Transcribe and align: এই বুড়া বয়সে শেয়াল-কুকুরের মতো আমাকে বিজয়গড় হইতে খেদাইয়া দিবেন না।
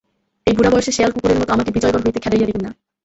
এই 0.47 0.53
বুড়া 0.57 0.71
বয়সে 0.73 0.91
শেয়াল-কুকুরের 0.91 1.39
মতো 1.39 1.51
আমাকে 1.53 1.71
বিজয়গড় 1.75 2.03
হইতে 2.05 2.19
খেদাইয়া 2.19 2.47
দিবেন 2.47 2.63
না। 2.65 2.71